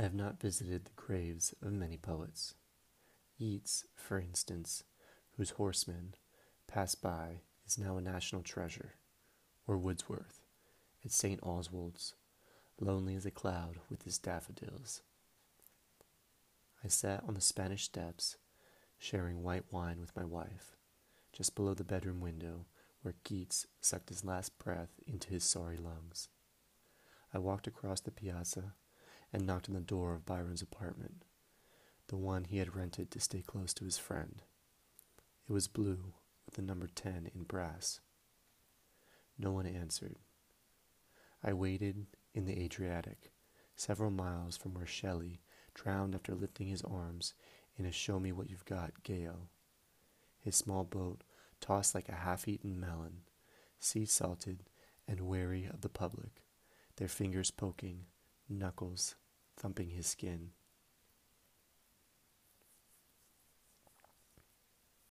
[0.00, 2.54] I have not visited the graves of many poets.
[3.36, 4.82] Yeats, for instance,
[5.36, 6.14] whose horseman
[6.66, 8.94] passed by, is now a national treasure,
[9.66, 10.40] or Wordsworth
[11.04, 11.38] at St.
[11.42, 12.14] Oswald's,
[12.80, 15.02] lonely as a cloud with his daffodils.
[16.82, 18.38] I sat on the Spanish steps,
[18.96, 20.76] sharing white wine with my wife,
[21.30, 22.64] just below the bedroom window
[23.02, 26.28] where Keats sucked his last breath into his sorry lungs.
[27.34, 28.72] I walked across the piazza
[29.32, 31.24] and knocked on the door of Byron's apartment,
[32.08, 34.42] the one he had rented to stay close to his friend.
[35.48, 36.14] It was blue,
[36.46, 38.00] with the number 10 in brass.
[39.38, 40.16] No one answered.
[41.42, 43.30] I waited in the Adriatic,
[43.76, 45.40] several miles from where Shelley
[45.74, 47.34] drowned after lifting his arms
[47.76, 49.48] in a show me what you've got gale.
[50.40, 51.22] His small boat
[51.60, 53.22] tossed like a half eaten melon,
[53.78, 54.64] sea salted
[55.06, 56.42] and wary of the public,
[56.96, 58.04] their fingers poking,
[58.50, 59.14] knuckles
[59.56, 60.50] thumping his skin.